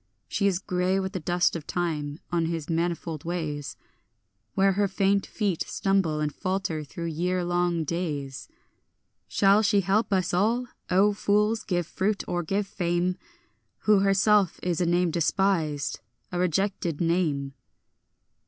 [0.27, 3.77] She is grey with the dust of time on his manifold ways,
[4.55, 8.47] Where her faint feet stumble and falter through year long days.
[9.27, 13.15] Shall she help us at all, O fools, give fruit or give fame,
[13.81, 15.99] Who herself is a name despised,
[16.31, 17.53] a rejected name?